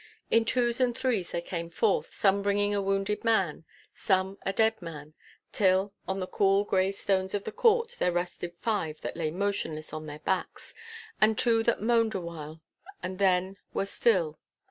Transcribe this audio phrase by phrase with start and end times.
[0.31, 4.81] In twos and threes they came forth, some bringing a wounded man, some a dead
[4.81, 5.13] man,
[5.51, 9.93] till, on the cool, grey stones of the court, there rested five that lay motionless
[9.93, 10.73] on their backs,
[11.21, 12.61] and two that moaned a while
[13.03, 14.39] and then were still.